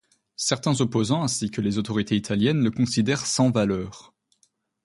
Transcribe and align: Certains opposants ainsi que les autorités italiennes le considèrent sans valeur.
Certains 0.37 0.81
opposants 0.81 1.21
ainsi 1.21 1.51
que 1.51 1.61
les 1.61 1.77
autorités 1.77 2.15
italiennes 2.15 2.63
le 2.63 2.71
considèrent 2.71 3.27
sans 3.27 3.51
valeur. 3.51 4.15